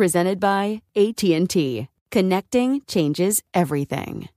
[0.00, 1.86] presented by AT&T.
[2.10, 4.30] Connecting changes everything.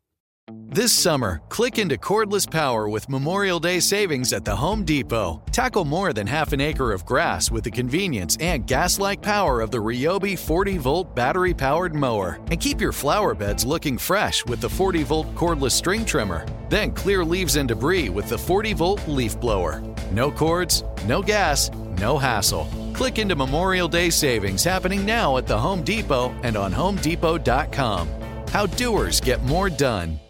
[0.51, 5.41] This summer, click into cordless power with Memorial Day savings at the Home Depot.
[5.53, 9.71] Tackle more than half an acre of grass with the convenience and gas-like power of
[9.71, 12.41] the Ryobi 40-volt battery-powered mower.
[12.51, 16.45] And keep your flower beds looking fresh with the 40-volt cordless string trimmer.
[16.67, 19.81] Then clear leaves and debris with the 40-volt leaf blower.
[20.11, 22.82] No cords, no gas, no hassle.
[23.03, 28.07] Click into Memorial Day savings happening now at the Home Depot and on HomeDepot.com.
[28.47, 30.21] How doers get more done.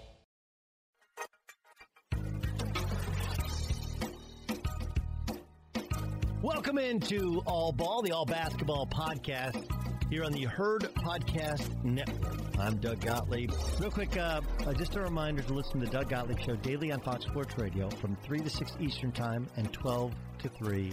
[6.41, 9.71] Welcome into All Ball, the All Basketball podcast
[10.09, 12.39] here on the Herd Podcast Network.
[12.57, 13.51] I'm Doug Gottlieb.
[13.79, 16.91] Real quick, uh, uh, just a reminder to listen to the Doug Gottlieb Show daily
[16.91, 20.91] on Fox Sports Radio from 3 to 6 Eastern Time and 12 to 3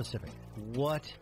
[0.00, 0.30] Pacific.
[0.72, 1.12] What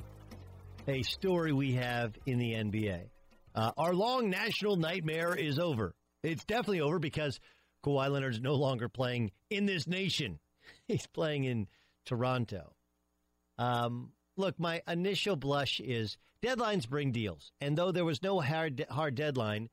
[0.86, 3.08] a story we have in the NBA.
[3.52, 5.96] Uh, our long national nightmare is over.
[6.22, 7.40] It's definitely over because
[7.84, 10.38] Kawhi Leonard's no longer playing in this nation.
[10.86, 11.66] He's playing in
[12.06, 12.72] Toronto.
[13.58, 17.50] Um, look, my initial blush is deadlines bring deals.
[17.60, 19.70] And though there was no hard, hard deadline,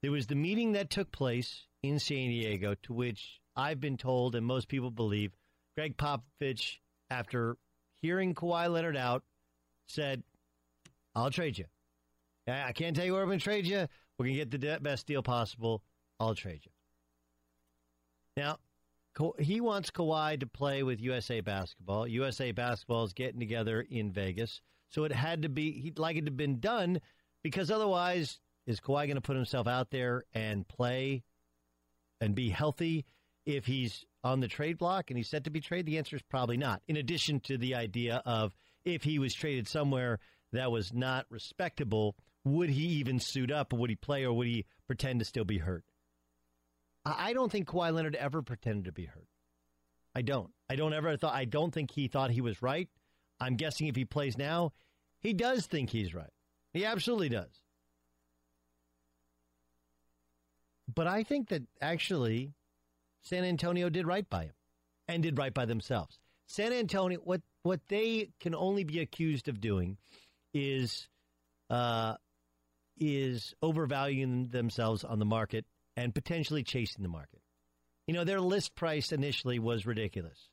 [0.00, 4.34] there was the meeting that took place in San Diego to which I've been told,
[4.34, 5.32] and most people believe,
[5.76, 6.78] Gregg Popovich,
[7.10, 7.58] after
[8.06, 9.24] hearing Kawhi Leonard out,
[9.88, 10.22] said,
[11.14, 11.64] I'll trade you.
[12.46, 13.88] I can't tell you where I'm going to trade you.
[14.16, 15.82] We're going to get the best deal possible.
[16.20, 16.70] I'll trade you.
[18.36, 18.58] Now,
[19.40, 22.06] he wants Kawhi to play with USA Basketball.
[22.06, 24.60] USA Basketball is getting together in Vegas.
[24.90, 27.00] So it had to be, he'd like it to have been done
[27.42, 31.24] because otherwise, is Kawhi going to put himself out there and play
[32.20, 33.04] and be healthy
[33.44, 35.86] if he's on the trade block and he's set to be traded?
[35.86, 36.82] The answer is probably not.
[36.88, 38.54] In addition to the idea of
[38.84, 40.18] if he was traded somewhere
[40.52, 43.72] that was not respectable, would he even suit up?
[43.72, 45.84] Would he play or would he pretend to still be hurt?
[47.04, 49.28] I don't think Kawhi Leonard ever pretended to be hurt.
[50.14, 50.50] I don't.
[50.68, 51.34] I don't ever thought.
[51.34, 52.88] I don't think he thought he was right.
[53.38, 54.72] I'm guessing if he plays now,
[55.20, 56.32] he does think he's right.
[56.72, 57.62] He absolutely does.
[60.92, 62.54] But I think that actually
[63.26, 64.54] San Antonio did right by him
[65.08, 66.18] and did right by themselves.
[66.46, 69.96] San Antonio, what what they can only be accused of doing
[70.54, 71.08] is
[71.68, 72.14] uh,
[72.98, 75.64] is overvaluing themselves on the market
[75.96, 77.40] and potentially chasing the market.
[78.06, 80.48] You know, their list price initially was ridiculous.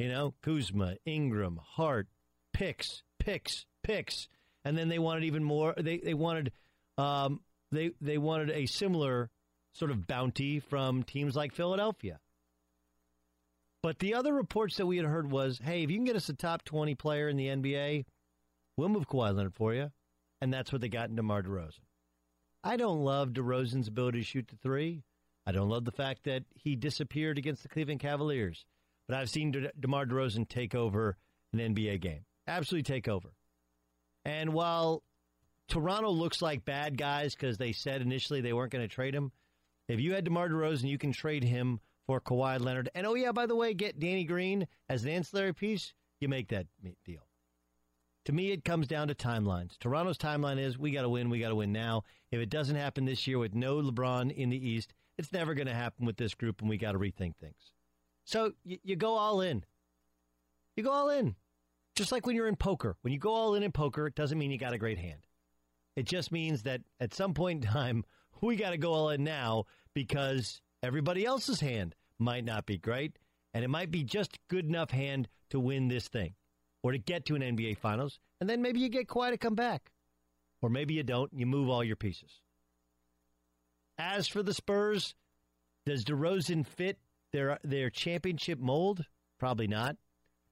[0.00, 2.08] You know, Kuzma, Ingram, Hart,
[2.52, 4.28] picks, picks, picks,
[4.64, 5.72] and then they wanted even more.
[5.76, 6.50] They they wanted
[6.96, 9.30] um, they they wanted a similar
[9.72, 12.18] sort of bounty from teams like Philadelphia.
[13.82, 16.28] But the other reports that we had heard was, hey, if you can get us
[16.28, 18.04] a top twenty player in the NBA,
[18.78, 19.90] We'll move Kawhi Leonard for you.
[20.40, 21.80] And that's what they got in DeMar DeRozan.
[22.62, 25.02] I don't love DeRozan's ability to shoot the three.
[25.44, 28.64] I don't love the fact that he disappeared against the Cleveland Cavaliers.
[29.08, 31.16] But I've seen De- DeMar DeRozan take over
[31.52, 32.20] an NBA game.
[32.46, 33.30] Absolutely take over.
[34.24, 35.02] And while
[35.66, 39.32] Toronto looks like bad guys because they said initially they weren't going to trade him,
[39.88, 42.90] if you had DeMar DeRozan, you can trade him for Kawhi Leonard.
[42.94, 46.48] And oh, yeah, by the way, get Danny Green as an ancillary piece, you make
[46.48, 46.66] that
[47.04, 47.26] deal.
[48.26, 49.78] To me, it comes down to timelines.
[49.78, 52.02] Toronto's timeline is we got to win, we got to win now.
[52.30, 55.66] If it doesn't happen this year with no LeBron in the East, it's never going
[55.66, 57.72] to happen with this group, and we got to rethink things.
[58.24, 59.64] So you, you go all in.
[60.76, 61.36] You go all in.
[61.94, 62.96] Just like when you're in poker.
[63.00, 65.26] When you go all in in poker, it doesn't mean you got a great hand.
[65.96, 68.04] It just means that at some point in time,
[68.42, 69.64] we got to go all in now
[69.98, 73.18] because everybody else's hand might not be great,
[73.52, 76.34] and it might be just good enough hand to win this thing
[76.84, 79.56] or to get to an NBA Finals, and then maybe you get Kawhi to come
[79.56, 79.90] back.
[80.62, 82.30] Or maybe you don't, you move all your pieces.
[83.98, 85.16] As for the Spurs,
[85.84, 86.98] does DeRozan fit
[87.32, 89.04] their their championship mold?
[89.40, 89.96] Probably not,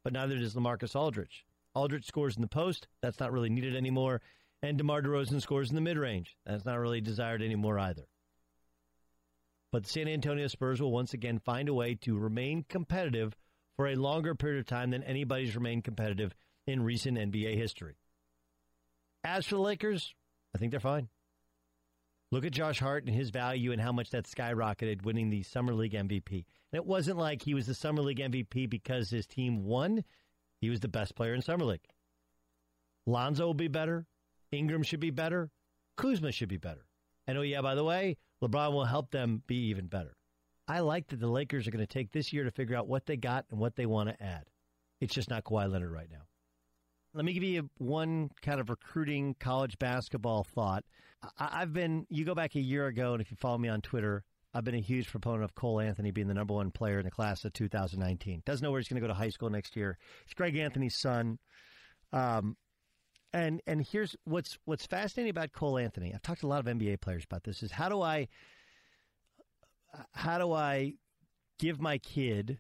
[0.03, 1.47] but neither does LaMarcus Aldridge.
[1.73, 4.23] Aldridge scores in the post, that's not really needed anymore,
[4.61, 6.37] and DeMar DeRozan scores in the mid-range.
[6.45, 8.09] That's not really desired anymore either.
[9.73, 13.37] But the San Antonio Spurs will once again find a way to remain competitive
[13.77, 16.35] for a longer period of time than anybody's remained competitive
[16.67, 17.97] in recent NBA history.
[19.23, 20.15] As for the Lakers,
[20.55, 21.09] I think they're fine.
[22.33, 25.75] Look at Josh Hart and his value and how much that skyrocketed winning the Summer
[25.75, 26.45] League MVP.
[26.73, 30.05] And it wasn't like he was the Summer League MVP because his team won.
[30.61, 31.87] He was the best player in Summer League.
[33.07, 34.07] Lonzo will be better.
[34.51, 35.51] Ingram should be better.
[35.97, 36.87] Kuzma should be better.
[37.27, 40.17] And oh, yeah, by the way, LeBron will help them be even better.
[40.69, 43.07] I like that the Lakers are going to take this year to figure out what
[43.07, 44.45] they got and what they want to add.
[45.01, 46.23] It's just not Kawhi Leonard right now.
[47.15, 50.85] Let me give you one kind of recruiting college basketball thought.
[51.39, 53.81] I- have been, you go back a year ago, and if you follow me on
[53.81, 57.05] Twitter, I've been a huge proponent of Cole Anthony being the number one player in
[57.05, 58.43] the class of 2019.
[58.45, 59.99] Doesn't know where he's going to go to high school next year.
[60.25, 61.39] It's Greg Anthony's son.
[62.13, 62.57] Um,
[63.33, 66.13] and and here's what's what's fascinating about Cole Anthony.
[66.15, 67.63] I've talked to a lot of NBA players about this.
[67.63, 68.29] Is how do I
[70.13, 70.95] how do I
[71.59, 72.59] give my kid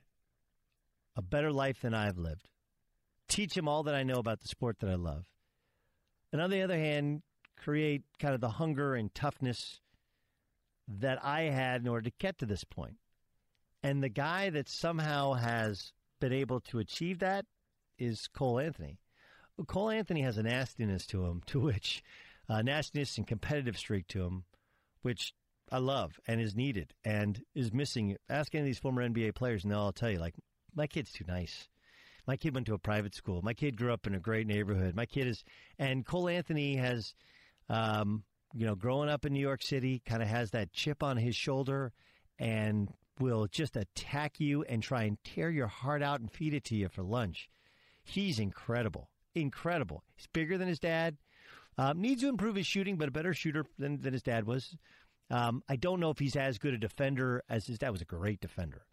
[1.16, 2.48] a better life than I've lived?
[3.28, 5.26] Teach him all that I know about the sport that I love.
[6.32, 7.22] And on the other hand,
[7.56, 9.80] create kind of the hunger and toughness
[10.88, 12.96] that I had in order to get to this point.
[13.82, 17.46] And the guy that somehow has been able to achieve that
[17.98, 18.98] is Cole Anthony.
[19.66, 22.02] Cole Anthony has a nastiness to him, to which
[22.48, 24.44] uh, nastiness and competitive streak to him,
[25.02, 25.34] which
[25.70, 28.16] I love and is needed and is missing.
[28.28, 30.34] Ask any of these former NBA players, and they'll all tell you, like,
[30.74, 31.68] my kid's too nice.
[32.26, 33.40] My kid went to a private school.
[33.42, 34.94] My kid grew up in a great neighborhood.
[34.94, 35.44] My kid is,
[35.78, 37.14] and Cole Anthony has,
[37.68, 41.16] um, you know, growing up in New York City, kind of has that chip on
[41.16, 41.92] his shoulder
[42.38, 46.64] and will just attack you and try and tear your heart out and feed it
[46.64, 47.48] to you for lunch.
[48.02, 49.08] He's incredible.
[49.36, 50.02] Incredible.
[50.16, 51.18] He's bigger than his dad.
[51.76, 54.74] Um, needs to improve his shooting, but a better shooter than, than his dad was.
[55.30, 58.06] Um, I don't know if he's as good a defender as his dad was a
[58.06, 58.86] great defender,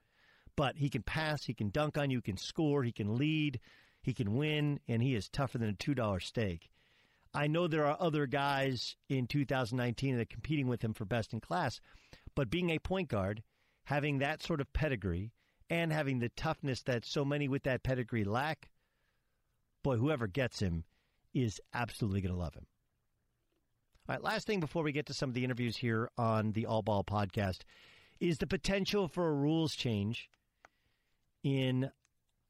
[0.57, 3.61] but he can pass, he can dunk on you, he can score, he can lead,
[4.01, 6.69] he can win, and he is tougher than a two dollar steak.
[7.33, 11.31] I know there are other guys in 2019 that are competing with him for best
[11.31, 11.79] in class,
[12.35, 13.43] but being a point guard,
[13.85, 15.31] having that sort of pedigree,
[15.69, 18.69] and having the toughness that so many with that pedigree lack,
[19.83, 20.85] boy, whoever gets him
[21.33, 22.65] is absolutely going to love him.
[24.07, 26.65] All right, last thing before we get to some of the interviews here on the
[26.65, 27.59] All Ball podcast
[28.19, 30.29] is the potential for a rules change
[31.43, 31.89] in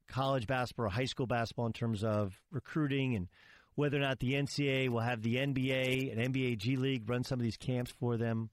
[0.07, 3.27] college basketball or high school basketball in terms of recruiting and
[3.75, 7.39] whether or not the NCAA will have the NBA and NBA G League run some
[7.39, 8.49] of these camps for them.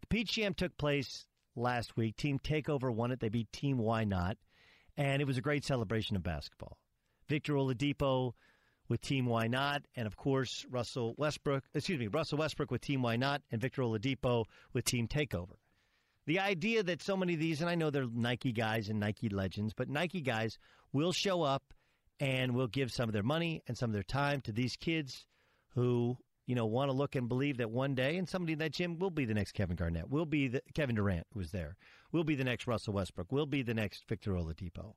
[0.00, 2.16] The Peach Jam took place last week.
[2.16, 3.20] Team Takeover won it.
[3.20, 4.38] They beat Team Why Not,
[4.96, 6.78] and it was a great celebration of basketball.
[7.28, 8.32] Victor Oladipo
[8.88, 11.62] with Team Why Not, and of course Russell Westbrook.
[11.74, 15.56] Excuse me, Russell Westbrook with Team Why Not, and Victor Oladipo with Team Takeover.
[16.26, 19.28] The idea that so many of these, and I know they're Nike guys and Nike
[19.28, 20.58] legends, but Nike guys
[20.92, 21.72] will show up
[22.20, 25.26] and will give some of their money and some of their time to these kids
[25.74, 28.72] who you know want to look and believe that one day, and somebody in that
[28.72, 31.76] gym will be the next Kevin Garnett, will be the Kevin Durant who was there,
[32.10, 34.94] will be the next Russell Westbrook, will be the next Victor Oladipo.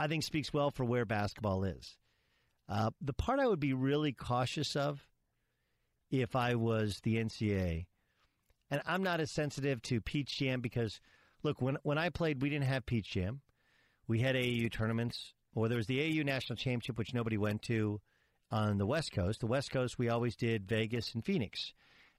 [0.00, 1.98] I think speaks well for where basketball is.
[2.66, 5.06] Uh, the part I would be really cautious of
[6.10, 7.84] if I was the NCAA,
[8.70, 11.00] and I'm not as sensitive to Peach Jam because,
[11.42, 13.42] look, when when I played, we didn't have Peach Jam.
[14.08, 18.00] We had AAU tournaments, or there was the AAU National Championship, which nobody went to
[18.50, 19.40] on the West Coast.
[19.40, 21.74] The West Coast, we always did Vegas and Phoenix,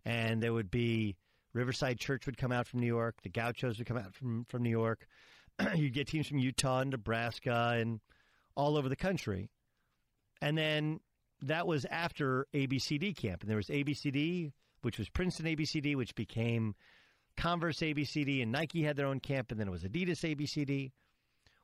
[0.05, 1.15] and there would be
[1.53, 4.61] Riverside Church would come out from New York, the Gauchos would come out from from
[4.61, 5.07] New York.
[5.75, 7.99] You'd get teams from Utah and Nebraska and
[8.55, 9.49] all over the country.
[10.41, 10.99] And then
[11.41, 13.41] that was after ABCD camp.
[13.41, 16.75] And there was ABCD, which was Princeton ABCD, which became
[17.37, 20.91] Converse ABCD, and Nike had their own camp, and then it was Adidas ABCD.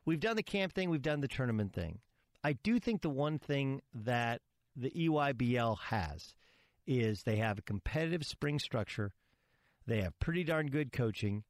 [0.05, 1.99] We've done the camp thing, we've done the tournament thing.
[2.43, 4.41] I do think the one thing that
[4.75, 6.33] the EYBL has
[6.85, 9.11] is they have a competitive spring structure,
[9.85, 11.43] they have pretty darn good coaching,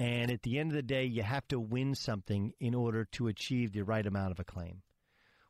[0.00, 3.28] and at the end of the day, you have to win something in order to
[3.28, 4.80] achieve the right amount of acclaim.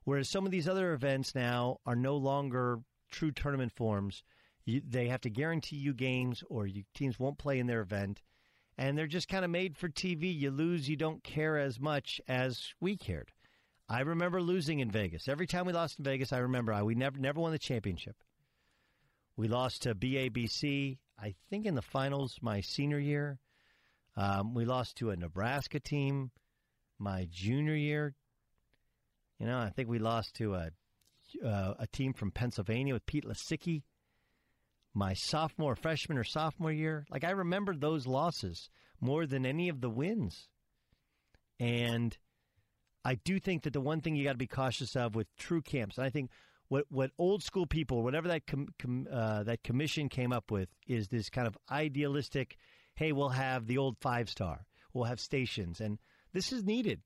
[0.02, 2.80] Whereas some of these other events now are no longer
[3.12, 4.24] true tournament forms.
[4.64, 8.22] You, they have to guarantee you games, or you, teams won't play in their event.
[8.76, 10.36] and they're just kind of made for TV.
[10.36, 13.30] You lose, you don't care as much as we cared.
[13.88, 15.28] I remember losing in Vegas.
[15.28, 18.16] Every time we lost in Vegas, I remember I we never never won the championship.
[19.36, 23.38] We lost to BABC, I think in the finals my senior year.
[24.20, 26.30] Um, we lost to a Nebraska team
[26.98, 28.14] my junior year.
[29.38, 30.70] You know, I think we lost to a
[31.42, 33.82] uh, a team from Pennsylvania with Pete Lasicki.
[34.92, 38.68] My sophomore, freshman, or sophomore year, like I remember those losses
[39.00, 40.48] more than any of the wins.
[41.58, 42.18] And
[43.04, 45.62] I do think that the one thing you got to be cautious of with true
[45.62, 46.30] camps, and I think
[46.68, 50.68] what what old school people, whatever that com, com, uh, that commission came up with,
[50.86, 52.58] is this kind of idealistic.
[52.94, 54.66] Hey, we'll have the old five star.
[54.92, 55.98] We'll have stations, and
[56.32, 57.00] this is needed.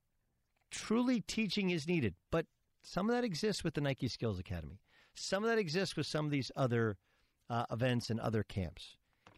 [0.71, 2.47] Truly, teaching is needed, but
[2.83, 4.81] some of that exists with the Nike Skills Academy.
[5.15, 6.97] Some of that exists with some of these other
[7.49, 8.97] uh, events and other camps.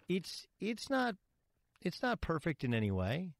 [0.08, 1.16] It's it's not
[1.82, 3.32] it's not perfect in any way,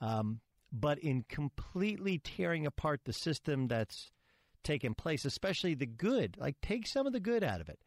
[0.00, 0.40] um,
[0.72, 4.10] but in completely tearing apart the system that's
[4.62, 7.78] taken place, especially the good, like take some of the good out of it.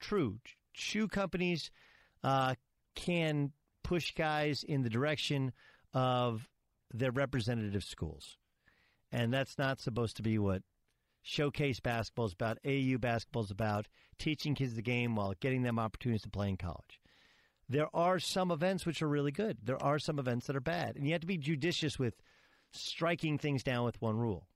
[0.00, 0.38] True,
[0.72, 1.70] shoe companies
[2.22, 2.54] uh,
[2.94, 3.52] can
[3.88, 5.50] push guys in the direction
[5.94, 6.46] of
[6.92, 8.36] their representative schools.
[9.10, 10.62] And that's not supposed to be what
[11.22, 15.78] showcase basketball is about, AU basketball is about, teaching kids the game while getting them
[15.78, 17.00] opportunities to play in college.
[17.66, 19.56] There are some events which are really good.
[19.64, 20.96] There are some events that are bad.
[20.96, 22.20] And you have to be judicious with
[22.72, 24.48] striking things down with one rule.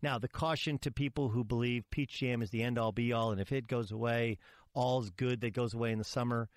[0.00, 3.30] Now, the caution to people who believe Peach Jam is the end all be all,
[3.30, 4.38] and if it goes away,
[4.72, 6.48] all's good that goes away in the summer.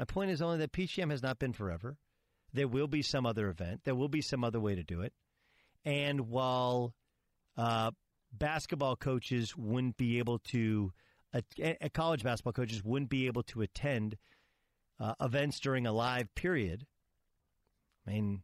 [0.00, 1.98] My point is only that Jam has not been forever.
[2.54, 3.82] There will be some other event.
[3.84, 5.12] There will be some other way to do it.
[5.84, 6.94] And while
[7.58, 7.90] uh,
[8.32, 10.94] basketball coaches wouldn't be able to,
[11.34, 11.42] uh,
[11.92, 14.16] college basketball coaches wouldn't be able to attend
[14.98, 16.86] uh, events during a live period.
[18.06, 18.42] I mean,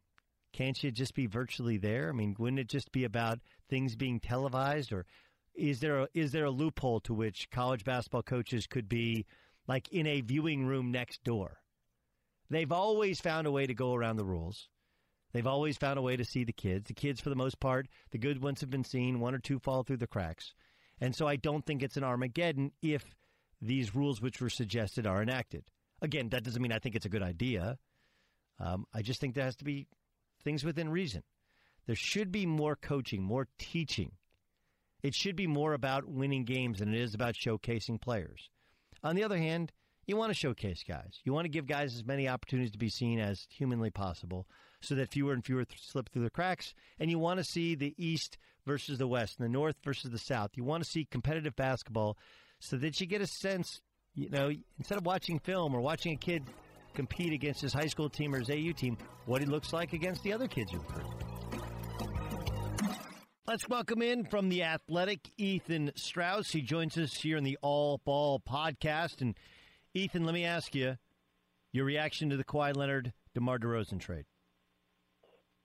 [0.53, 2.09] can't you just be virtually there?
[2.09, 5.07] I mean, wouldn't it just be about things being televised, or
[5.55, 9.25] is there a, is there a loophole to which college basketball coaches could be
[9.67, 11.59] like in a viewing room next door?
[12.49, 14.69] They've always found a way to go around the rules.
[15.33, 16.87] They've always found a way to see the kids.
[16.87, 19.19] The kids, for the most part, the good ones have been seen.
[19.19, 20.53] One or two fall through the cracks.
[20.99, 23.03] And so I don't think it's an Armageddon if
[23.61, 25.65] these rules which were suggested are enacted.
[26.01, 27.77] Again, that doesn't mean I think it's a good idea.
[28.59, 29.87] Um, I just think there has to be
[30.43, 31.23] things within reason.
[31.85, 34.11] There should be more coaching, more teaching.
[35.03, 38.49] It should be more about winning games than it is about showcasing players.
[39.03, 39.71] On the other hand,
[40.05, 41.19] you want to showcase guys.
[41.23, 44.47] You want to give guys as many opportunities to be seen as humanly possible
[44.81, 46.73] so that fewer and fewer th- slip through the cracks.
[46.99, 50.17] And you want to see the East versus the West and the North versus the
[50.17, 50.51] South.
[50.55, 52.17] You want to see competitive basketball
[52.59, 53.81] so that you get a sense,
[54.15, 56.43] you know, instead of watching film or watching a kid
[56.93, 60.23] compete against his high school team or his AU team, what he looks like against
[60.23, 61.26] the other kids you recruit.
[63.47, 66.51] Let's welcome in from the athletic Ethan Strauss.
[66.51, 69.21] He joins us here in the All Ball podcast.
[69.21, 69.35] And
[69.93, 70.97] Ethan, let me ask you
[71.71, 74.25] your reaction to the Kawhi Leonard DeMar DeRozan trade.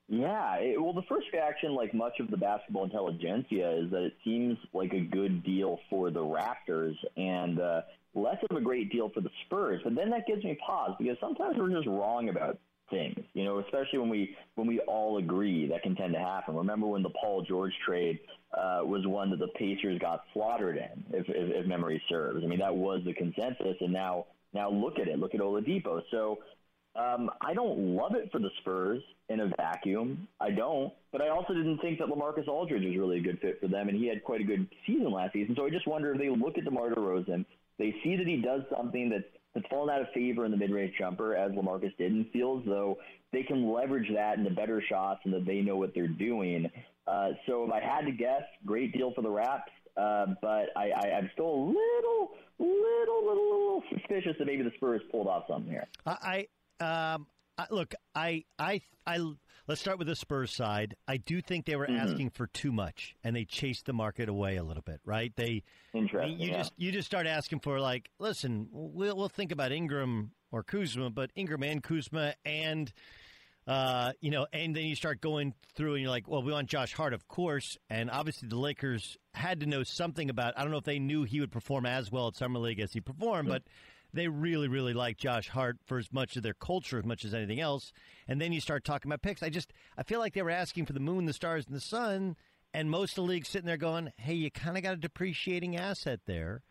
[0.09, 4.15] Yeah, it, well, the first reaction, like much of the basketball intelligentsia, is that it
[4.23, 7.81] seems like a good deal for the Raptors and uh,
[8.15, 9.81] less of a great deal for the Spurs.
[9.83, 12.61] But then that gives me pause because sometimes we're just wrong about
[12.93, 16.55] things, you know, especially when we when we all agree that can tend to happen.
[16.55, 18.21] Remember when the Paul George trade
[18.57, 22.45] uh, was one that the Pacers got slaughtered in, if, if, if memory serves.
[22.45, 25.19] I mean, that was the consensus, and now now look at it.
[25.19, 26.03] Look at Oladipo.
[26.11, 26.39] So
[26.95, 30.29] um, I don't love it for the Spurs in a vacuum.
[30.41, 33.61] I don't, but I also didn't think that LaMarcus Aldridge was really a good fit
[33.61, 35.55] for them, and he had quite a good season last season.
[35.57, 37.47] So I just wonder if they look at DeMar DeRozan,
[37.79, 40.95] they see that he does something that's that's fallen out of favor in the mid-range
[40.99, 42.99] jumper, as LaMarcus did, and feels though
[43.33, 46.71] they can leverage that into better shots and that they know what they're doing.
[47.07, 49.71] Uh, so if I had to guess, great deal for the Raps.
[49.95, 54.73] Uh, but I, I, I'm still a little, little, little, little suspicious that maybe the
[54.77, 55.87] Spurs pulled off something here.
[56.07, 56.47] I,
[56.81, 57.27] um,
[57.59, 59.19] I, look, I, I, I.
[59.69, 60.97] Let's start with the Spurs side.
[61.07, 61.97] I do think they were mm-hmm.
[61.97, 65.01] asking for too much, and they chased the market away a little bit.
[65.05, 65.33] Right?
[65.37, 65.63] They,
[65.95, 66.59] Interesting, you yeah.
[66.59, 71.11] just you just start asking for like, listen, we'll we'll think about Ingram or Kuzma,
[71.11, 72.93] but Ingram and Kuzma and.
[73.65, 76.69] Uh, you know, and then you start going through, and you're like, well, we want
[76.69, 80.55] Josh Hart, of course, and obviously the Lakers had to know something about.
[80.59, 82.93] I don't know if they knew he would perform as well at summer league as
[82.93, 83.53] he performed, mm-hmm.
[83.53, 83.63] but
[84.13, 87.35] they really, really like Josh Hart for as much of their culture as much as
[87.35, 87.93] anything else.
[88.29, 89.43] And then you start talking about picks.
[89.43, 91.81] I just I feel like they were asking for the moon, the stars, and the
[91.81, 92.37] sun,
[92.75, 95.77] and most of the league sitting there going, "Hey, you kind of got a depreciating
[95.77, 96.63] asset there."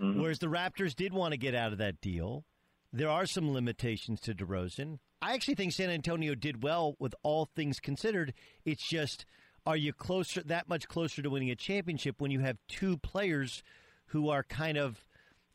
[0.00, 0.20] Mm-hmm.
[0.20, 2.44] Whereas the Raptors did want to get out of that deal.
[2.92, 4.98] There are some limitations to DeRozan.
[5.20, 8.32] I actually think San Antonio did well with all things considered.
[8.64, 9.26] It's just,
[9.66, 13.62] are you closer, that much closer to winning a championship when you have two players
[14.06, 15.04] who are kind of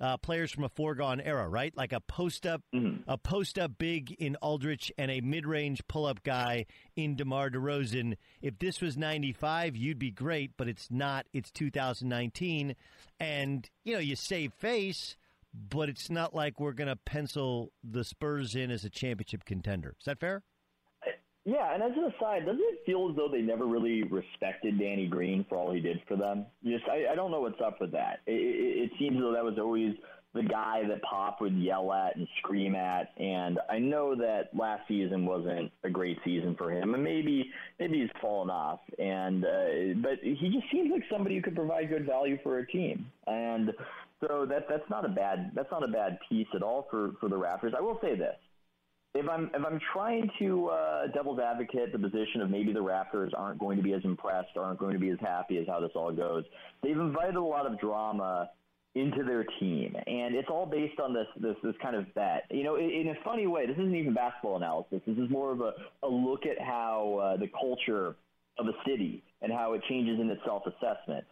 [0.04, 1.76] uh, players from a foregone era, right?
[1.78, 3.10] Like a post up, mm-hmm.
[3.10, 6.66] a post up big in Aldridge and a mid range pull up guy
[6.98, 8.18] in DeMar DeRozan.
[8.42, 11.26] If this was '95, you'd be great, but it's not.
[11.32, 12.76] It's 2019,
[13.22, 15.16] and you know you save face,
[15.54, 19.96] but it's not like we're going to pencil the Spurs in as a championship contender.
[19.98, 20.44] Is that fair?
[21.46, 25.08] Yeah, and as an aside, doesn't it feel as though they never really respected Danny
[25.08, 26.46] Green for all he did for them?
[26.64, 28.20] Just, I, I don't know what's up with that.
[28.26, 29.94] It, it, it seems though that was always
[30.34, 33.10] the guy that Pop would yell at and scream at.
[33.18, 38.00] And I know that last season wasn't a great season for him, and maybe maybe
[38.00, 38.80] he's fallen off.
[38.98, 42.68] And uh, but he just seems like somebody who could provide good value for a
[42.68, 43.06] team.
[43.28, 43.72] And
[44.22, 47.30] so that that's not a bad that's not a bad piece at all for for
[47.30, 47.76] the Raptors.
[47.78, 48.38] I will say this
[49.16, 53.30] if I'm if I'm trying to uh, devil's advocate the position of maybe the Raptors
[53.38, 55.92] aren't going to be as impressed, aren't going to be as happy as how this
[55.96, 56.44] all goes,
[56.82, 58.50] they've invited a lot of drama
[58.96, 62.46] into their team, and it's all based on this this this kind of bet.
[62.52, 65.02] You know, in, in a funny way, this isn't even basketball analysis.
[65.06, 68.16] This is more of a, a look at how uh, the culture
[68.58, 71.26] of a city and how it changes in its self assessment.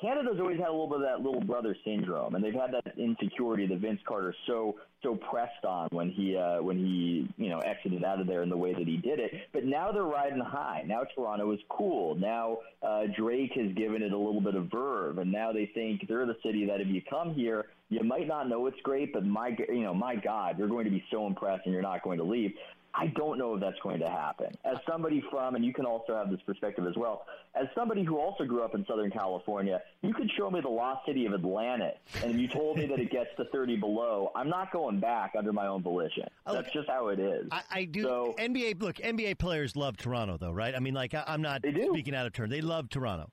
[0.00, 2.98] Canada's always had a little bit of that little brother syndrome, and they've had that
[2.98, 7.58] insecurity that Vince Carter so so pressed on when he uh, when he you know
[7.60, 9.32] exited out of there in the way that he did it.
[9.52, 10.84] But now they're riding high.
[10.86, 12.14] Now Toronto is cool.
[12.14, 16.06] Now uh, Drake has given it a little bit of verve, and now they think
[16.08, 19.24] they're the city that if you come here, you might not know it's great, but
[19.24, 22.18] my you know my God, you're going to be so impressed, and you're not going
[22.18, 22.52] to leave.
[22.94, 24.46] I don't know if that's going to happen.
[24.64, 28.18] As somebody from, and you can also have this perspective as well, as somebody who
[28.18, 31.98] also grew up in Southern California, you could show me the lost city of Atlantis,
[32.22, 35.34] and if you told me that it gets to 30 below, I'm not going back
[35.36, 36.24] under my own volition.
[36.46, 37.46] Oh, that's just how it is.
[37.52, 38.02] I, I do.
[38.02, 40.74] So, NBA, look, NBA players love Toronto, though, right?
[40.74, 42.50] I mean, like, I, am not speaking out of turn.
[42.50, 43.30] They love Toronto.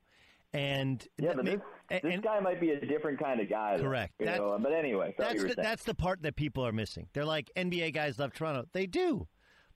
[0.53, 3.77] And yeah, but this, this and, guy might be a different kind of guy.
[3.77, 4.13] Correct.
[4.21, 7.08] Know, but anyway, that's the, that's the part that people are missing.
[7.13, 8.65] They're like NBA guys love Toronto.
[8.71, 9.27] They do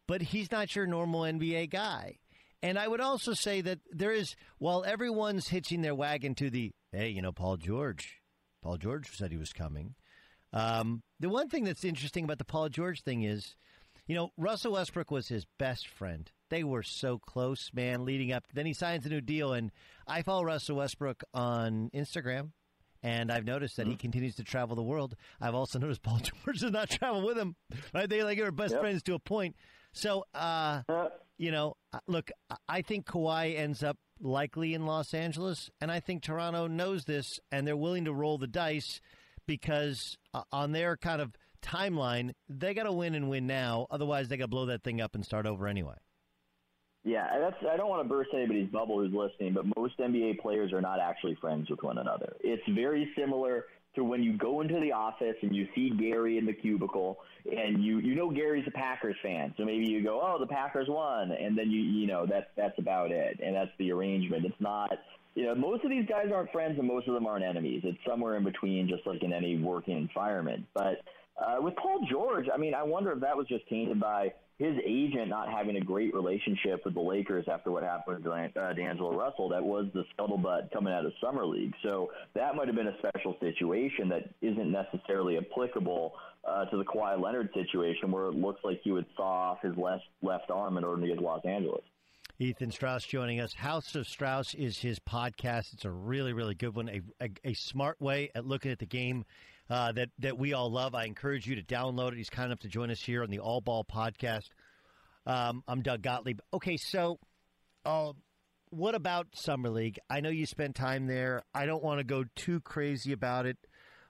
[0.10, 2.17] but he's not your normal NBA guy.
[2.63, 6.72] And I would also say that there is, while everyone's hitching their wagon to the,
[6.91, 8.19] hey, you know, Paul George,
[8.63, 9.93] Paul George said he was coming.
[10.52, 13.56] Um, the one thing that's interesting about the Paul George thing is,
[14.08, 16.32] you know, Russell Westbrook was his best friend.
[16.50, 18.45] They were so close, man, leading up.
[18.52, 19.72] Then he signs a new deal, and
[20.08, 22.50] I follow Russell Westbrook on Instagram,
[23.04, 23.91] and I've noticed that mm-hmm.
[23.91, 25.15] he continues to travel the world.
[25.39, 27.56] I've also noticed Paul George does not travel with him.
[27.93, 28.10] Right?
[28.10, 28.82] They like are best yep.
[28.82, 29.56] friends to a point.
[29.93, 30.82] So, uh,
[31.38, 32.32] you know, uh, look,
[32.67, 37.39] I think Kawhi ends up likely in Los Angeles, and I think Toronto knows this,
[37.52, 39.02] and they're willing to roll the dice
[39.45, 43.88] because uh, on their kind of timeline, they got to win and win now.
[43.89, 45.95] Otherwise, they got to blow that thing up and start over anyway.
[47.06, 47.56] Yeah, that's.
[47.71, 50.99] I don't want to burst anybody's bubble who's listening, but most NBA players are not
[50.99, 52.36] actually friends with one another.
[52.41, 56.45] It's very similar to when you go into the office and you see Gary in
[56.45, 60.38] the cubicle and you you know Gary's a Packers fan, so maybe you go, oh,
[60.39, 63.91] the Packers won, and then you you know that's that's about it, and that's the
[63.91, 64.45] arrangement.
[64.45, 64.91] It's not.
[65.36, 67.82] You know, most of these guys aren't friends, and most of them aren't enemies.
[67.86, 70.65] It's somewhere in between, just like in any working environment.
[70.73, 71.02] But
[71.39, 74.75] uh, with Paul George, I mean, I wonder if that was just tainted by his
[74.86, 79.17] agent not having a great relationship with the Lakers after what happened to uh, D'Angelo
[79.17, 79.47] Russell.
[79.49, 81.73] That was the scuttlebutt coming out of summer league.
[81.82, 86.13] So that might have been a special situation that isn't necessarily applicable
[86.45, 89.75] uh, to the Kawhi Leonard situation, where it looks like he would saw off his
[89.78, 91.84] left left arm in order to get to Los Angeles.
[92.41, 93.54] Ethan Strauss joining us.
[93.54, 95.73] House of Strauss is his podcast.
[95.73, 96.89] It's a really, really good one.
[96.89, 99.25] A, a, a smart way at looking at the game
[99.69, 100.95] uh, that that we all love.
[100.95, 102.17] I encourage you to download it.
[102.17, 104.49] He's kind enough to join us here on the All Ball podcast.
[105.25, 106.39] Um, I'm Doug Gottlieb.
[106.53, 107.19] Okay, so
[107.86, 108.13] uh,
[108.71, 109.99] what about Summer League?
[110.10, 111.43] I know you spent time there.
[111.53, 113.58] I don't want to go too crazy about it.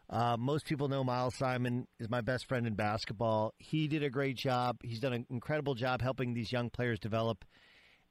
[0.10, 3.54] Uh, most people know Miles Simon is my best friend in basketball.
[3.60, 4.78] He did a great job.
[4.82, 7.45] He's done an incredible job helping these young players develop.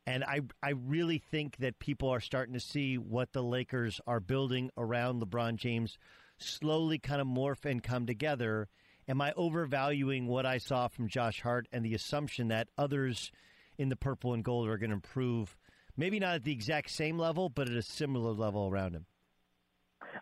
[0.06, 4.20] And I, I really think that people are starting to see what the Lakers are
[4.20, 5.98] building around LeBron James
[6.38, 8.68] slowly kind of morph and come together?
[9.08, 13.32] Am I overvaluing what I saw from Josh Hart and the assumption that others
[13.78, 15.56] in the purple and gold are going to improve,
[15.96, 19.06] maybe not at the exact same level, but at a similar level around him?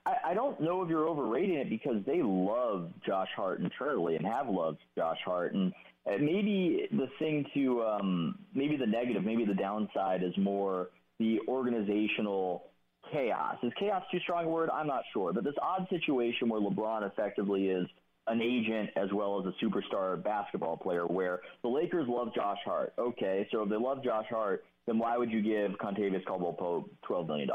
[0.04, 4.26] I, I don't know if you're overrating it because they love Josh Hart internally and
[4.26, 5.54] have loved Josh Hart.
[5.54, 5.72] And
[6.06, 12.64] maybe the thing to, um, maybe the negative, maybe the downside is more the organizational
[13.12, 13.56] chaos.
[13.62, 14.70] Is chaos too strong a word?
[14.70, 15.32] I'm not sure.
[15.32, 17.86] But this odd situation where LeBron effectively is
[18.28, 22.92] an agent as well as a superstar basketball player where the Lakers love Josh Hart.
[22.98, 26.90] Okay, so if they love Josh Hart, then why would you give Kentavious Caldwell Pope
[27.08, 27.48] $12 million,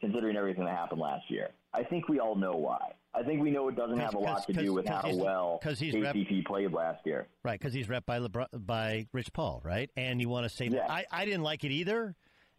[0.00, 1.50] considering everything that happened last year?
[1.72, 2.92] I think we all know why.
[3.12, 5.94] I think we know it doesn't have a lot to do with how well he's
[5.94, 7.26] KCP rep- played last year.
[7.42, 9.90] Right, because he's rep by LeBron, by Rich Paul, right?
[9.96, 10.86] And you want to say yeah.
[10.86, 12.14] that I, I didn't like it either,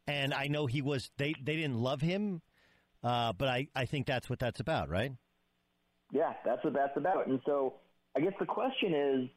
[0.07, 2.41] and I know he was they they didn't love him,
[3.03, 5.11] uh, but I I think that's what that's about, right?
[6.11, 7.27] Yeah, that's what that's about.
[7.27, 7.75] And so
[8.15, 9.29] I guess the question is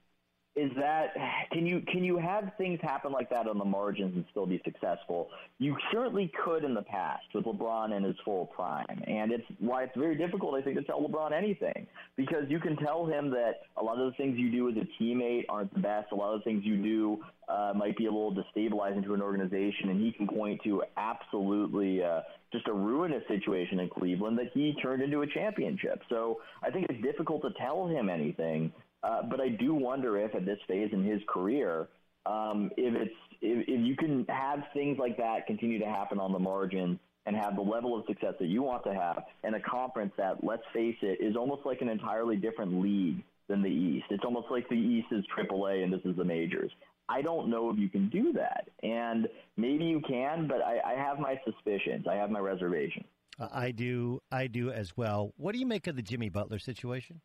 [0.57, 1.15] is that
[1.51, 4.61] can you can you have things happen like that on the margins and still be
[4.65, 5.29] successful?
[5.59, 9.83] You certainly could in the past with LeBron in his full prime, and it's why
[9.83, 11.87] it's very difficult, I think, to tell LeBron anything
[12.17, 15.03] because you can tell him that a lot of the things you do as a
[15.03, 16.13] teammate aren't the best.
[16.13, 19.23] A lot of the things you do uh, might be a little destabilizing to an
[19.23, 22.21] organization, and he can point to absolutely uh,
[22.53, 26.01] just a ruinous situation in Cleveland that he turned into a championship.
[26.09, 28.73] So I think it's difficult to tell him anything.
[29.05, 31.89] Uh, but I do wonder if at this phase in his career,
[32.25, 36.33] um, if it's if, if you can have things like that continue to happen on
[36.33, 39.61] the margin and have the level of success that you want to have in a
[39.61, 44.07] conference that, let's face it, is almost like an entirely different league than the East.
[44.11, 46.71] It's almost like the East is AAA and this is the majors.
[47.09, 50.95] I don't know if you can do that, and maybe you can, but I, I
[50.95, 52.07] have my suspicions.
[52.11, 53.05] I have my reservations.
[53.39, 54.21] Uh, I do.
[54.33, 55.35] I do as well.
[55.37, 57.21] What do you make of the Jimmy Butler situation?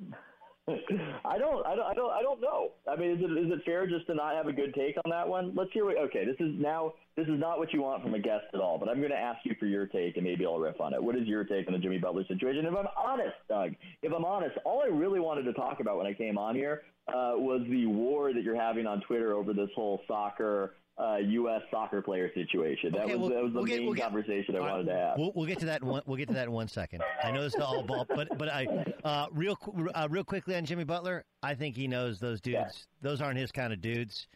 [0.68, 2.70] I don't, I don't, I don't, I don't know.
[2.90, 5.10] I mean, is it is it fair just to not have a good take on
[5.10, 5.52] that one?
[5.54, 5.84] Let's hear.
[5.84, 8.60] What, okay, this is now this is not what you want from a guest at
[8.60, 8.78] all.
[8.78, 11.02] But I'm going to ask you for your take, and maybe I'll riff on it.
[11.02, 12.64] What is your take on the Jimmy Butler situation?
[12.64, 13.72] If I'm honest, Doug,
[14.02, 16.82] if I'm honest, all I really wanted to talk about when I came on here
[17.08, 21.62] uh, was the war that you're having on Twitter over this whole soccer uh, U.S.
[21.70, 22.92] soccer player situation.
[22.92, 24.86] That okay, was we'll, that was the we'll main get, we'll conversation get, I wanted
[24.86, 25.18] to have.
[25.18, 25.82] We'll, we'll, get to that.
[25.82, 27.02] In one, we'll get to that in one second.
[27.22, 28.66] I know this is all ball, but but I
[29.02, 29.58] uh, real
[29.94, 31.24] uh, real quickly on Jimmy Butler.
[31.42, 32.56] I think he knows those dudes.
[32.56, 32.68] Yeah.
[33.10, 34.28] Those aren't his kind of dudes.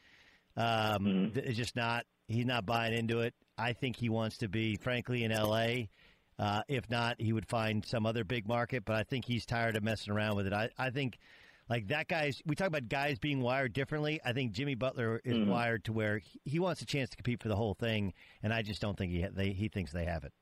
[0.57, 1.39] Um, mm-hmm.
[1.39, 2.05] It's just not.
[2.27, 3.35] He's not buying into it.
[3.57, 5.89] I think he wants to be, frankly, in L.A.
[6.39, 8.85] Uh, if not, he would find some other big market.
[8.85, 10.53] But I think he's tired of messing around with it.
[10.53, 11.19] I, I think
[11.69, 12.43] like that guy's.
[12.47, 14.21] We talk about guys being wired differently.
[14.25, 15.51] I think Jimmy Butler is mm-hmm.
[15.51, 18.63] wired to where he, wants a chance to compete for the whole thing, and I
[18.63, 20.33] just don't think he they, he thinks they have it.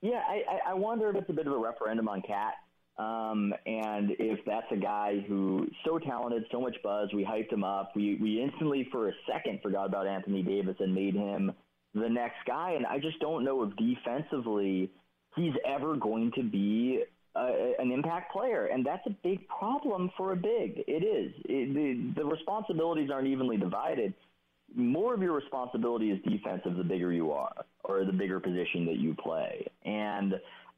[0.00, 2.54] Yeah, I, I wonder if it's a bit of a referendum on Cat,
[2.98, 7.62] Um, and if that's a guy who so talented, so much buzz, we hyped him
[7.62, 7.92] up.
[7.94, 11.52] We we instantly for a second forgot about Anthony Davis and made him
[11.94, 12.72] the next guy.
[12.72, 14.90] And I just don't know if defensively
[15.36, 17.04] he's ever going to be
[17.78, 20.84] an impact player, and that's a big problem for a big.
[20.86, 21.32] It is.
[21.44, 24.14] It, the, the responsibilities aren't evenly divided.
[24.74, 28.96] More of your responsibility is defensive the bigger you are, or the bigger position that
[28.96, 29.66] you play.
[29.84, 30.34] And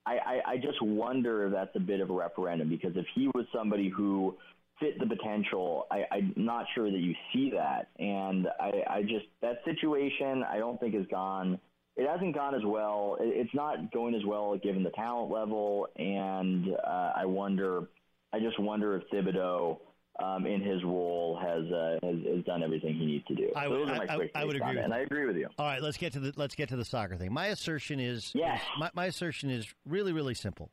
[0.07, 3.29] I, I, I just wonder if that's a bit of a referendum because if he
[3.35, 4.37] was somebody who
[4.79, 7.88] fit the potential, I, I'm not sure that you see that.
[7.99, 11.59] And I, I just that situation I don't think has gone
[12.00, 13.18] it hasn't gone as well.
[13.20, 17.88] It's not going as well given the talent level, and uh, I wonder.
[18.32, 19.78] I just wonder if Thibodeau,
[20.22, 23.50] um, in his role, has, uh, has, has done everything he needs to do.
[23.56, 25.48] I would, I, I, I would agree, and I agree with you.
[25.58, 27.34] All right, let's get to the let's get to the soccer thing.
[27.34, 28.62] My assertion is yes.
[28.78, 30.70] my, my assertion is really really simple,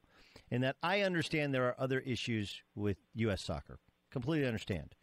[0.49, 3.43] in that I understand there are other issues with U.S.
[3.43, 3.79] soccer.
[4.11, 4.95] Completely understand.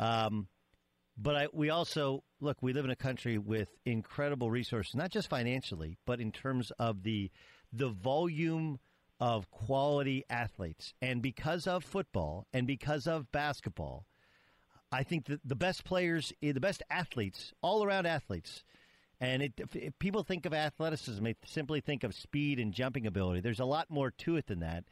[0.00, 0.48] Um,
[1.22, 2.58] but I, we also look.
[2.62, 7.02] We live in a country with incredible resources, not just financially, but in terms of
[7.02, 7.30] the
[7.72, 8.78] the volume
[9.20, 10.94] of quality athletes.
[11.02, 14.06] And because of football and because of basketball,
[14.90, 18.64] I think that the best players, eh, the best athletes, all around athletes,
[19.20, 23.40] and it, if, people think of athleticism, they simply think of speed and jumping ability.
[23.40, 24.84] There's a lot more to it than that.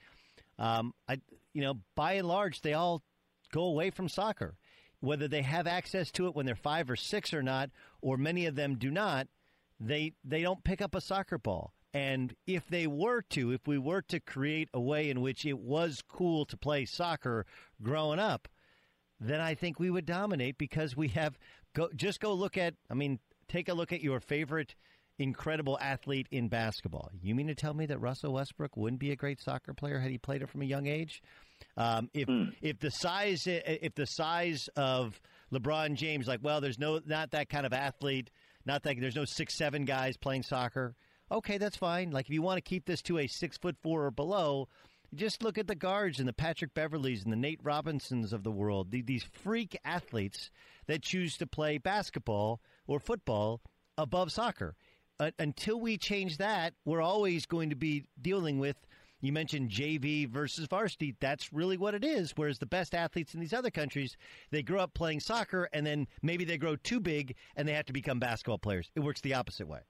[0.59, 1.21] Um, I,
[1.55, 3.03] you know, by and large, they all
[3.51, 4.59] go away from soccer
[5.01, 8.47] whether they have access to it when they're five or six or not, or many
[8.47, 9.29] of them do not,
[9.81, 11.73] they they don't pick up a soccer ball.
[11.95, 15.59] And if they were to, if we were to create a way in which it
[15.59, 17.47] was cool to play soccer
[17.83, 18.49] growing up,
[19.19, 21.39] then I think we would dominate because we have
[21.75, 24.75] go just go look at I mean, take a look at your favorite
[25.19, 27.11] incredible athlete in basketball.
[27.21, 30.11] You mean to tell me that Russell Westbrook wouldn't be a great soccer player had
[30.11, 31.23] he played it from a young age?
[31.79, 32.53] Um, if mm.
[32.61, 35.21] if the size if the size of
[35.53, 38.31] LeBron James, like, well, there's no not that kind of athlete,
[38.67, 40.97] not that there's no six seven guys playing soccer.
[41.31, 42.11] Okay, that's fine.
[42.11, 44.69] Like if you want to keep this to a six foot four or below,
[45.15, 48.51] just look at the guards and the Patrick Beverleys and the Nate Robinsons of the
[48.51, 48.91] world.
[48.91, 50.51] These freak athletes
[50.89, 53.61] that choose to play basketball or football
[53.97, 54.75] above soccer.
[55.21, 58.77] Uh, until we change that, we're always going to be dealing with
[59.21, 61.17] You mentioned JV versus varsity.
[61.21, 62.33] That's really what it is.
[62.37, 64.17] Whereas the best athletes in these other countries,
[64.51, 67.87] they grow up playing soccer and then maybe they grow too big and they have
[67.87, 68.91] to become basketball players.
[68.95, 69.81] It works the opposite way.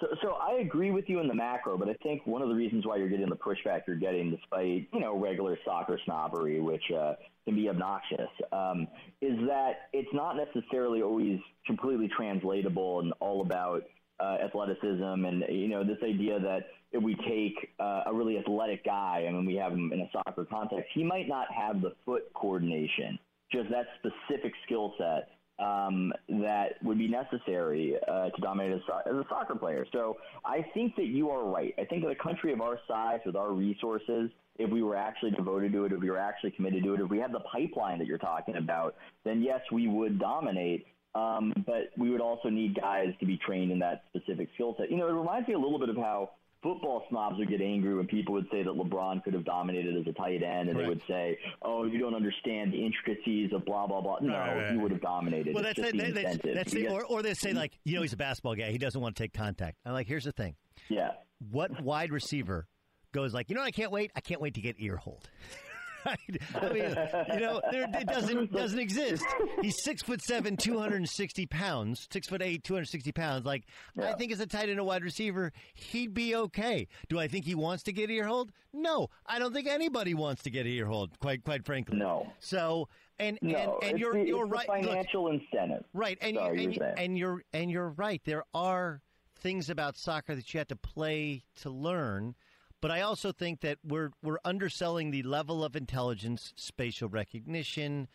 [0.00, 2.54] So, so I agree with you in the macro, but I think one of the
[2.54, 6.84] reasons why you're getting the pushback you're getting, despite you know regular soccer snobbery, which
[6.96, 8.86] uh, can be obnoxious, um,
[9.20, 13.82] is that it's not necessarily always completely translatable and all about
[14.20, 18.84] uh, athleticism and you know this idea that if we take uh, a really athletic
[18.84, 21.92] guy and when we have him in a soccer context, he might not have the
[22.04, 23.18] foot coordination,
[23.52, 25.28] just that specific skill set
[25.58, 29.84] um, that would be necessary uh, to dominate as, as a soccer player.
[29.92, 31.74] So I think that you are right.
[31.78, 35.32] I think that a country of our size, with our resources, if we were actually
[35.32, 37.98] devoted to it, if we were actually committed to it, if we had the pipeline
[37.98, 40.86] that you're talking about, then yes, we would dominate.
[41.14, 44.90] Um, but we would also need guys to be trained in that specific skill set.
[44.90, 46.30] You know, it reminds me a little bit of how
[46.62, 50.06] football snobs would get angry when people would say that LeBron could have dominated as
[50.06, 50.78] a tight end, and Correct.
[50.78, 54.56] they would say, "Oh, you don't understand the intricacies of blah blah blah." No, right,
[54.56, 55.54] right, he would have dominated.
[55.54, 56.90] Well, that's, it, that's, that's it.
[56.90, 58.70] Or, or they say like, you know, he's a basketball guy.
[58.70, 59.78] He doesn't want to take contact.
[59.84, 60.56] I'm like, here's the thing.
[60.88, 61.12] Yeah.
[61.50, 62.66] What wide receiver
[63.12, 64.10] goes like, you know, I can't wait.
[64.16, 65.28] I can't wait to get ear hold.
[66.06, 66.18] right?
[66.54, 66.96] I mean,
[67.34, 69.24] you know, there, it doesn't doesn't exist.
[69.62, 73.12] He's six foot seven, two hundred and sixty pounds, six foot eight, two hundred sixty
[73.12, 73.44] pounds.
[73.44, 73.64] Like
[73.96, 74.10] yeah.
[74.10, 76.88] I think as a tight end, a wide receiver, he'd be okay.
[77.08, 78.52] Do I think he wants to get a ear hold?
[78.72, 81.18] No, I don't think anybody wants to get a ear hold.
[81.20, 82.30] Quite quite frankly, no.
[82.38, 84.66] So and no, and, and you're the, you're right.
[84.66, 86.18] Financial Look, incentive, right?
[86.20, 88.20] And Sorry, you, and, and you're and you're right.
[88.24, 89.02] There are
[89.40, 92.34] things about soccer that you have to play to learn.
[92.80, 98.08] But I also think that we're we're underselling the level of intelligence, spatial recognition,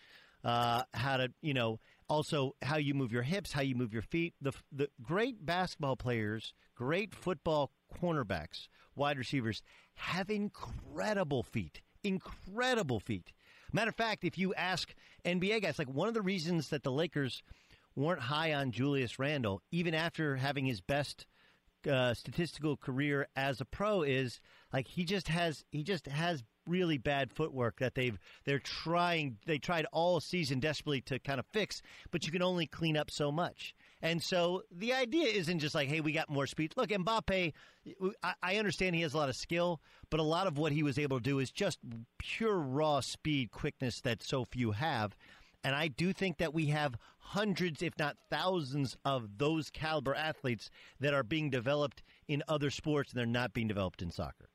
[0.43, 4.01] uh, how to you know also how you move your hips, how you move your
[4.01, 4.33] feet.
[4.41, 9.61] The the great basketball players, great football cornerbacks, wide receivers
[9.95, 13.33] have incredible feet, incredible feet.
[13.71, 14.93] Matter of fact, if you ask
[15.25, 17.41] NBA guys, like one of the reasons that the Lakers
[17.95, 21.25] weren't high on Julius Randle, even after having his best
[21.87, 24.39] uh, statistical career as a pro is
[24.71, 29.57] like he just has he just has really bad footwork that they've they're trying they
[29.57, 33.31] tried all season desperately to kind of fix but you can only clean up so
[33.31, 33.75] much.
[34.01, 36.73] And so the idea isn't just like hey we got more speed.
[36.75, 37.53] Look Mbappe
[38.23, 40.83] I, I understand he has a lot of skill but a lot of what he
[40.83, 41.79] was able to do is just
[42.17, 45.15] pure raw speed quickness that so few have
[45.63, 50.69] and I do think that we have hundreds, if not thousands, of those caliber athletes
[50.99, 54.49] that are being developed in other sports and they're not being developed in soccer.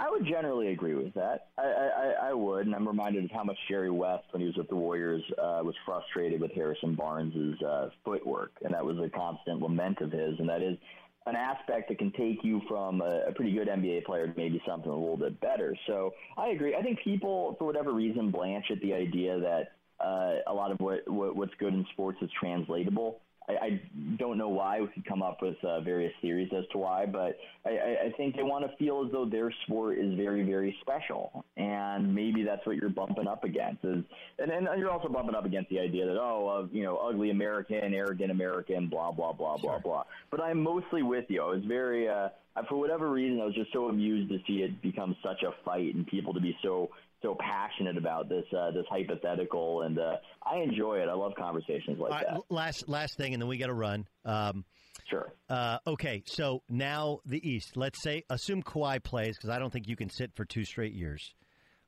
[0.00, 1.48] I would generally agree with that.
[1.58, 4.56] I, I, I would, and I'm reminded of how much Jerry West, when he was
[4.56, 9.10] with the Warriors, uh, was frustrated with Harrison Barnes' uh, footwork, and that was a
[9.10, 10.38] constant lament of his.
[10.38, 10.78] And that is
[11.26, 14.62] an aspect that can take you from a, a pretty good NBA player to maybe
[14.66, 15.76] something a little bit better.
[15.86, 16.74] So I agree.
[16.74, 19.72] I think people, for whatever reason, blanch at the idea that
[20.04, 23.20] uh, a lot of what, what, what's good in sports is translatable.
[23.50, 23.80] I, I
[24.18, 24.80] don't know why.
[24.80, 28.36] We could come up with uh, various theories as to why, but I, I think
[28.36, 32.64] they want to feel as though their sport is very, very special, and maybe that's
[32.66, 33.84] what you're bumping up against.
[33.84, 34.04] Is
[34.38, 37.30] and then you're also bumping up against the idea that oh, uh, you know, ugly
[37.30, 40.04] American, arrogant American, blah blah blah blah blah.
[40.30, 41.42] But I'm mostly with you.
[41.42, 42.28] I was very, uh,
[42.68, 45.94] for whatever reason, I was just so amused to see it become such a fight
[45.94, 46.90] and people to be so
[47.22, 51.08] so passionate about this uh, this hypothetical, and uh, I enjoy it.
[51.08, 52.40] I love conversations like right, that.
[52.48, 54.06] Last last thing, and then we got to run.
[54.24, 54.64] Um,
[55.08, 55.32] sure.
[55.48, 57.76] Uh, okay, so now the East.
[57.76, 60.94] Let's say assume Kawhi plays because I don't think you can sit for two straight
[60.94, 61.34] years.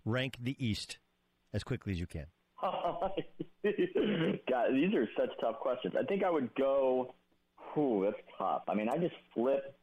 [0.05, 0.99] Rank the East
[1.55, 2.27] as quickly as you can.
[2.63, 3.13] God,
[4.73, 5.95] these are such tough questions.
[5.99, 7.15] I think I would go.
[7.75, 8.63] Whew, that's tough.
[8.69, 9.77] I mean, I just flip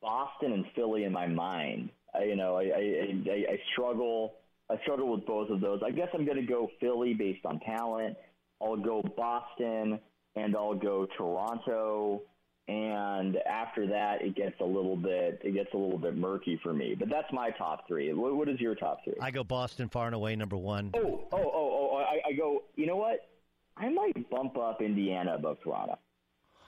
[0.00, 1.90] Boston and Philly in my mind.
[2.14, 4.34] I, you know, I, I, I, I struggle
[4.70, 5.80] I struggle with both of those.
[5.84, 8.16] I guess I'm going to go Philly based on talent.
[8.60, 9.98] I'll go Boston,
[10.36, 12.22] and I'll go Toronto.
[12.68, 16.72] And after that, it gets a little bit it gets a little bit murky for
[16.72, 16.94] me.
[16.96, 18.12] But that's my top three.
[18.12, 19.14] what, what is your top three?
[19.20, 20.92] I go Boston far and away number one.
[20.94, 21.90] Oh, oh, oh, oh!
[21.92, 22.62] oh I, I go.
[22.76, 23.28] You know what?
[23.76, 25.98] I might bump up Indiana above Toronto.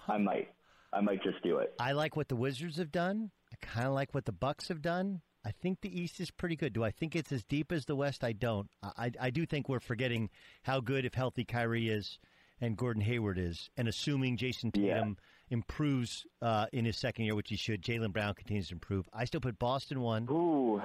[0.09, 0.49] I might.
[0.93, 1.75] I might just do it.
[1.79, 3.31] I like what the Wizards have done.
[3.53, 5.21] I kind of like what the Bucks have done.
[5.45, 6.73] I think the East is pretty good.
[6.73, 8.25] Do I think it's as deep as the West?
[8.25, 8.69] I don't.
[8.83, 10.31] I, I do think we're forgetting
[10.63, 12.19] how good, if healthy, Kyrie is
[12.61, 15.55] and Gordon Hayward is, and assuming Jayson Tatum yeah.
[15.55, 19.07] improves uh, in his second year, which he should, Jaylen Brown continues to improve.
[19.13, 20.27] I still put Boston one.
[20.31, 20.81] Ooh.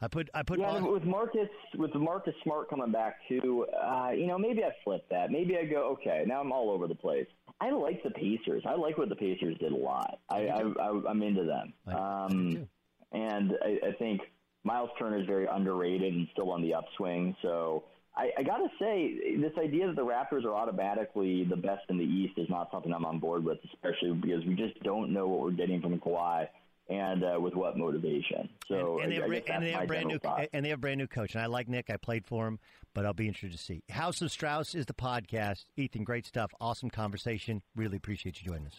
[0.00, 0.92] I put I put yeah, Boston.
[0.92, 3.66] with Marcus with Marcus Smart coming back too.
[3.82, 5.30] Uh, you know, maybe I flip that.
[5.30, 6.24] Maybe I go okay.
[6.26, 7.26] Now I'm all over the place.
[7.60, 8.64] I like the Pacers.
[8.66, 10.18] I like what the Pacers did a lot.
[10.28, 11.72] I, I, I am into them.
[11.96, 12.68] um,
[13.14, 14.20] and I, I think
[14.64, 17.34] Miles Turner is very underrated and still on the upswing.
[17.42, 17.84] So
[18.16, 21.98] I, I got to say, this idea that the Raptors are automatically the best in
[21.98, 25.28] the East is not something I'm on board with, especially because we just don't know
[25.28, 26.48] what we're getting from Kawhi
[26.88, 28.48] and uh, with what motivation.
[28.68, 30.48] So and, and, I, they, have, and they have brand new thought.
[30.52, 31.34] and they have brand new coach.
[31.34, 31.90] And I like Nick.
[31.90, 32.58] I played for him,
[32.94, 33.82] but I'll be interested to see.
[33.90, 35.64] House of Strauss is the podcast.
[35.76, 36.52] Ethan, great stuff.
[36.60, 37.62] Awesome conversation.
[37.74, 38.76] Really appreciate you joining us.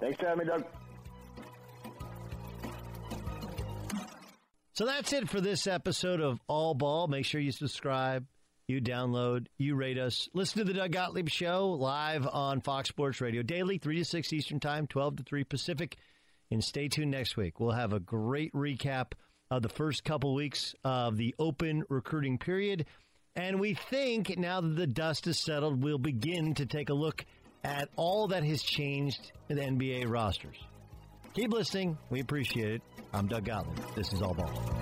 [0.00, 0.64] Thanks for having me, Doug.
[4.74, 7.06] So that's it for this episode of All Ball.
[7.06, 8.24] Make sure you subscribe,
[8.66, 10.30] you download, you rate us.
[10.32, 14.32] Listen to the Doug Gottlieb Show live on Fox Sports Radio daily, 3 to 6
[14.32, 15.98] Eastern Time, 12 to 3 Pacific.
[16.50, 17.60] And stay tuned next week.
[17.60, 19.12] We'll have a great recap
[19.50, 22.86] of the first couple weeks of the open recruiting period.
[23.36, 27.26] And we think now that the dust is settled, we'll begin to take a look
[27.62, 30.56] at all that has changed in the NBA rosters.
[31.34, 31.96] Keep listening.
[32.10, 32.82] We appreciate it.
[33.14, 33.78] I'm Doug Gottlieb.
[33.94, 34.81] This is All Ball.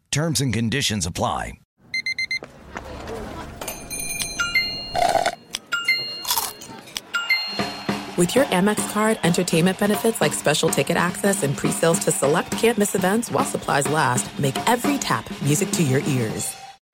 [0.11, 1.53] Terms and conditions apply.
[8.17, 12.93] With your Amex card, entertainment benefits like special ticket access and pre-sales to select campus
[12.93, 16.60] events while supplies last, make every tap music to your ears.